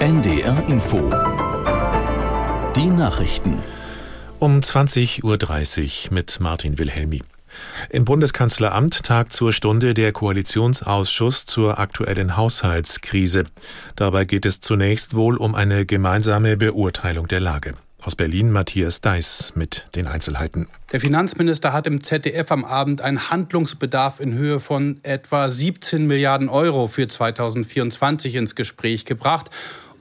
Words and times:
NDR 0.00 0.68
Info. 0.68 0.98
Die 2.76 2.86
Nachrichten. 2.86 3.58
Um 4.38 4.60
20.30 4.60 6.08
Uhr 6.08 6.14
mit 6.14 6.38
Martin 6.40 6.78
Wilhelmi. 6.78 7.22
Im 7.90 8.04
Bundeskanzleramt 8.04 9.02
tagt 9.04 9.32
zur 9.32 9.52
Stunde 9.52 9.94
der 9.94 10.12
Koalitionsausschuss 10.12 11.46
zur 11.46 11.78
aktuellen 11.78 12.36
Haushaltskrise. 12.36 13.44
Dabei 13.96 14.24
geht 14.24 14.46
es 14.46 14.60
zunächst 14.60 15.14
wohl 15.14 15.36
um 15.36 15.54
eine 15.54 15.86
gemeinsame 15.86 16.56
Beurteilung 16.56 17.28
der 17.28 17.40
Lage. 17.40 17.74
Aus 18.06 18.14
Berlin 18.14 18.52
Matthias 18.52 19.00
Deiß 19.00 19.54
mit 19.56 19.88
den 19.96 20.06
Einzelheiten. 20.06 20.68
Der 20.92 21.00
Finanzminister 21.00 21.72
hat 21.72 21.88
im 21.88 22.04
ZDF 22.04 22.52
am 22.52 22.64
Abend 22.64 23.00
einen 23.00 23.30
Handlungsbedarf 23.30 24.20
in 24.20 24.34
Höhe 24.34 24.60
von 24.60 25.00
etwa 25.02 25.50
17 25.50 26.06
Milliarden 26.06 26.48
Euro 26.48 26.86
für 26.86 27.08
2024 27.08 28.36
ins 28.36 28.54
Gespräch 28.54 29.06
gebracht. 29.06 29.50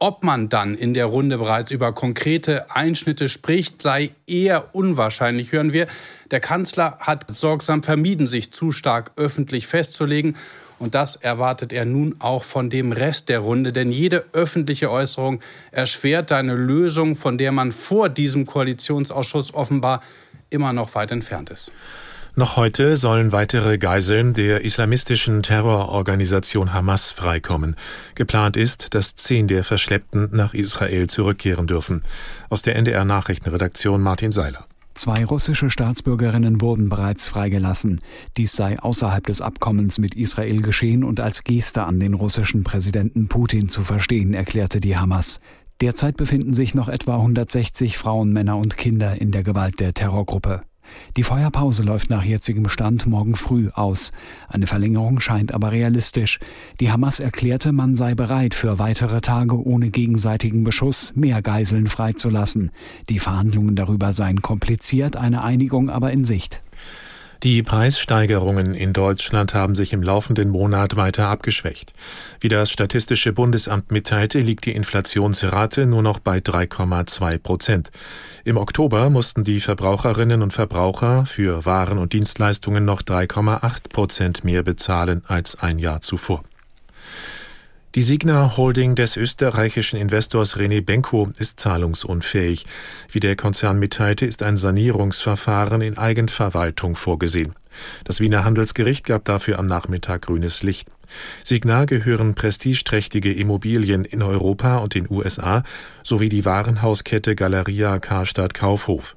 Ob 0.00 0.22
man 0.22 0.48
dann 0.48 0.76
in 0.76 0.94
der 0.94 1.06
Runde 1.06 1.38
bereits 1.38 1.72
über 1.72 1.92
konkrete 1.92 2.70
Einschnitte 2.70 3.28
spricht, 3.28 3.82
sei 3.82 4.12
eher 4.28 4.72
unwahrscheinlich, 4.72 5.50
hören 5.50 5.72
wir. 5.72 5.88
Der 6.30 6.38
Kanzler 6.38 6.98
hat 7.00 7.26
sorgsam 7.28 7.82
vermieden, 7.82 8.28
sich 8.28 8.52
zu 8.52 8.70
stark 8.70 9.10
öffentlich 9.16 9.66
festzulegen. 9.66 10.36
Und 10.78 10.94
das 10.94 11.16
erwartet 11.16 11.72
er 11.72 11.84
nun 11.84 12.14
auch 12.20 12.44
von 12.44 12.70
dem 12.70 12.92
Rest 12.92 13.28
der 13.28 13.40
Runde. 13.40 13.72
Denn 13.72 13.90
jede 13.90 14.24
öffentliche 14.32 14.88
Äußerung 14.90 15.40
erschwert 15.72 16.30
eine 16.30 16.54
Lösung, 16.54 17.16
von 17.16 17.36
der 17.36 17.50
man 17.50 17.72
vor 17.72 18.08
diesem 18.08 18.46
Koalitionsausschuss 18.46 19.52
offenbar 19.52 20.00
immer 20.50 20.72
noch 20.72 20.94
weit 20.94 21.10
entfernt 21.10 21.50
ist. 21.50 21.72
Noch 22.38 22.56
heute 22.56 22.96
sollen 22.96 23.32
weitere 23.32 23.78
Geiseln 23.78 24.32
der 24.32 24.64
islamistischen 24.64 25.42
Terrororganisation 25.42 26.72
Hamas 26.72 27.10
freikommen. 27.10 27.74
Geplant 28.14 28.56
ist, 28.56 28.94
dass 28.94 29.16
zehn 29.16 29.48
der 29.48 29.64
Verschleppten 29.64 30.28
nach 30.30 30.54
Israel 30.54 31.08
zurückkehren 31.08 31.66
dürfen. 31.66 32.02
Aus 32.48 32.62
der 32.62 32.76
NDR 32.76 33.04
Nachrichtenredaktion 33.04 34.00
Martin 34.00 34.30
Seiler. 34.30 34.66
Zwei 34.94 35.24
russische 35.24 35.68
Staatsbürgerinnen 35.68 36.60
wurden 36.60 36.88
bereits 36.88 37.26
freigelassen. 37.26 38.02
Dies 38.36 38.52
sei 38.52 38.78
außerhalb 38.78 39.26
des 39.26 39.42
Abkommens 39.42 39.98
mit 39.98 40.14
Israel 40.14 40.62
geschehen 40.62 41.02
und 41.02 41.18
als 41.18 41.42
Geste 41.42 41.82
an 41.82 41.98
den 41.98 42.14
russischen 42.14 42.62
Präsidenten 42.62 43.26
Putin 43.26 43.68
zu 43.68 43.82
verstehen, 43.82 44.32
erklärte 44.32 44.78
die 44.78 44.96
Hamas. 44.96 45.40
Derzeit 45.80 46.16
befinden 46.16 46.54
sich 46.54 46.72
noch 46.76 46.88
etwa 46.88 47.16
160 47.16 47.98
Frauen, 47.98 48.32
Männer 48.32 48.58
und 48.58 48.76
Kinder 48.76 49.20
in 49.20 49.32
der 49.32 49.42
Gewalt 49.42 49.80
der 49.80 49.92
Terrorgruppe. 49.92 50.60
Die 51.16 51.22
Feuerpause 51.22 51.82
läuft 51.82 52.10
nach 52.10 52.24
jetzigem 52.24 52.68
Stand 52.68 53.06
morgen 53.06 53.36
früh 53.36 53.68
aus. 53.74 54.12
Eine 54.48 54.66
Verlängerung 54.66 55.20
scheint 55.20 55.52
aber 55.52 55.72
realistisch. 55.72 56.38
Die 56.80 56.90
Hamas 56.92 57.20
erklärte, 57.20 57.72
man 57.72 57.96
sei 57.96 58.14
bereit, 58.14 58.54
für 58.54 58.78
weitere 58.78 59.20
Tage 59.20 59.62
ohne 59.62 59.90
gegenseitigen 59.90 60.64
Beschuss 60.64 61.12
mehr 61.16 61.42
Geiseln 61.42 61.88
freizulassen. 61.88 62.70
Die 63.08 63.18
Verhandlungen 63.18 63.76
darüber 63.76 64.12
seien 64.12 64.42
kompliziert, 64.42 65.16
eine 65.16 65.42
Einigung 65.42 65.90
aber 65.90 66.12
in 66.12 66.24
Sicht. 66.24 66.62
Die 67.44 67.62
Preissteigerungen 67.62 68.74
in 68.74 68.92
Deutschland 68.92 69.54
haben 69.54 69.76
sich 69.76 69.92
im 69.92 70.02
laufenden 70.02 70.48
Monat 70.48 70.96
weiter 70.96 71.28
abgeschwächt. 71.28 71.92
Wie 72.40 72.48
das 72.48 72.68
Statistische 72.68 73.32
Bundesamt 73.32 73.92
mitteilte, 73.92 74.40
liegt 74.40 74.66
die 74.66 74.72
Inflationsrate 74.72 75.86
nur 75.86 76.02
noch 76.02 76.18
bei 76.18 76.38
3,2 76.38 77.38
Prozent. 77.38 77.90
Im 78.44 78.56
Oktober 78.56 79.08
mussten 79.08 79.44
die 79.44 79.60
Verbraucherinnen 79.60 80.42
und 80.42 80.52
Verbraucher 80.52 81.26
für 81.26 81.64
Waren 81.64 81.98
und 81.98 82.12
Dienstleistungen 82.12 82.84
noch 82.84 83.02
3,8 83.02 83.88
Prozent 83.88 84.42
mehr 84.42 84.64
bezahlen 84.64 85.22
als 85.28 85.60
ein 85.60 85.78
Jahr 85.78 86.00
zuvor. 86.00 86.42
Die 87.94 88.02
Signa 88.02 88.58
Holding 88.58 88.96
des 88.96 89.16
österreichischen 89.16 89.98
Investors 89.98 90.58
René 90.58 90.84
Benko 90.84 91.30
ist 91.38 91.58
zahlungsunfähig. 91.58 92.66
Wie 93.10 93.18
der 93.18 93.34
Konzern 93.34 93.78
mitteilte, 93.78 94.26
ist 94.26 94.42
ein 94.42 94.58
Sanierungsverfahren 94.58 95.80
in 95.80 95.96
Eigenverwaltung 95.96 96.96
vorgesehen. 96.96 97.54
Das 98.04 98.20
Wiener 98.20 98.44
Handelsgericht 98.44 99.06
gab 99.06 99.24
dafür 99.24 99.58
am 99.58 99.64
Nachmittag 99.64 100.22
grünes 100.22 100.62
Licht. 100.62 100.90
Signa 101.42 101.86
gehören 101.86 102.34
prestigeträchtige 102.34 103.32
Immobilien 103.32 104.04
in 104.04 104.22
Europa 104.22 104.76
und 104.76 104.94
den 104.94 105.08
USA 105.08 105.62
sowie 106.02 106.28
die 106.28 106.44
Warenhauskette 106.44 107.34
Galeria 107.34 108.00
Karstadt 108.00 108.52
Kaufhof. 108.52 109.16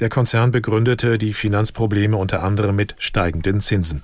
Der 0.00 0.08
Konzern 0.08 0.50
begründete 0.50 1.18
die 1.18 1.32
Finanzprobleme 1.32 2.16
unter 2.16 2.42
anderem 2.42 2.74
mit 2.74 2.96
steigenden 2.98 3.60
Zinsen. 3.60 4.02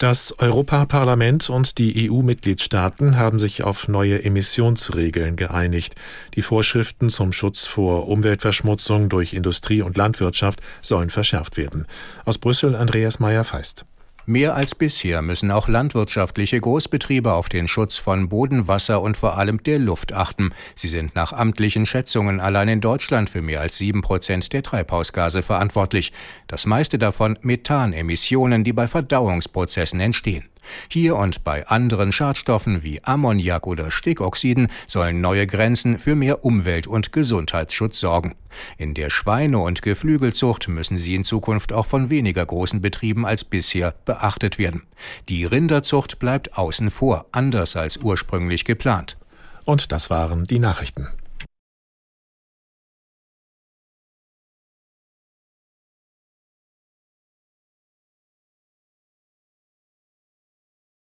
Das 0.00 0.34
Europaparlament 0.38 1.50
und 1.50 1.76
die 1.76 2.10
EU-Mitgliedstaaten 2.10 3.18
haben 3.18 3.38
sich 3.38 3.64
auf 3.64 3.86
neue 3.86 4.24
Emissionsregeln 4.24 5.36
geeinigt. 5.36 5.94
Die 6.36 6.40
Vorschriften 6.40 7.10
zum 7.10 7.32
Schutz 7.32 7.66
vor 7.66 8.08
Umweltverschmutzung 8.08 9.10
durch 9.10 9.34
Industrie 9.34 9.82
und 9.82 9.98
Landwirtschaft 9.98 10.60
sollen 10.80 11.10
verschärft 11.10 11.58
werden. 11.58 11.86
Aus 12.24 12.38
Brüssel 12.38 12.76
Andreas 12.76 13.20
Meyer-Feist. 13.20 13.84
Mehr 14.26 14.54
als 14.54 14.74
bisher 14.74 15.22
müssen 15.22 15.50
auch 15.50 15.66
landwirtschaftliche 15.66 16.60
Großbetriebe 16.60 17.32
auf 17.32 17.48
den 17.48 17.68
Schutz 17.68 17.96
von 17.96 18.28
Boden, 18.28 18.68
Wasser 18.68 19.00
und 19.00 19.16
vor 19.16 19.38
allem 19.38 19.62
der 19.62 19.78
Luft 19.78 20.12
achten. 20.12 20.52
Sie 20.74 20.88
sind 20.88 21.14
nach 21.14 21.32
amtlichen 21.32 21.86
Schätzungen 21.86 22.38
allein 22.40 22.68
in 22.68 22.80
Deutschland 22.80 23.30
für 23.30 23.42
mehr 23.42 23.60
als 23.60 23.78
sieben 23.78 24.02
Prozent 24.02 24.52
der 24.52 24.62
Treibhausgase 24.62 25.42
verantwortlich. 25.42 26.12
Das 26.46 26.66
meiste 26.66 26.98
davon 26.98 27.38
Methanemissionen, 27.42 28.62
die 28.62 28.72
bei 28.72 28.88
Verdauungsprozessen 28.88 30.00
entstehen. 30.00 30.44
Hier 30.88 31.16
und 31.16 31.44
bei 31.44 31.66
anderen 31.66 32.12
Schadstoffen 32.12 32.82
wie 32.82 33.02
Ammoniak 33.02 33.66
oder 33.66 33.90
Stickoxiden 33.90 34.68
sollen 34.86 35.20
neue 35.20 35.46
Grenzen 35.46 35.98
für 35.98 36.14
mehr 36.14 36.44
Umwelt- 36.44 36.86
und 36.86 37.12
Gesundheitsschutz 37.12 38.00
sorgen. 38.00 38.34
In 38.78 38.94
der 38.94 39.10
Schweine- 39.10 39.60
und 39.60 39.82
Geflügelzucht 39.82 40.68
müssen 40.68 40.96
sie 40.96 41.14
in 41.14 41.24
Zukunft 41.24 41.72
auch 41.72 41.86
von 41.86 42.10
weniger 42.10 42.44
großen 42.44 42.80
Betrieben 42.80 43.24
als 43.26 43.44
bisher 43.44 43.94
beachtet 44.04 44.58
werden. 44.58 44.82
Die 45.28 45.44
Rinderzucht 45.44 46.18
bleibt 46.18 46.58
außen 46.58 46.90
vor, 46.90 47.26
anders 47.32 47.76
als 47.76 47.98
ursprünglich 47.98 48.64
geplant. 48.64 49.16
Und 49.64 49.92
das 49.92 50.10
waren 50.10 50.44
die 50.44 50.58
Nachrichten. 50.58 51.08